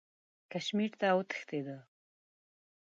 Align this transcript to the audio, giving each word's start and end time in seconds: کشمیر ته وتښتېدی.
کشمیر 0.51 0.91
ته 0.99 1.07
وتښتېدی. 1.17 1.77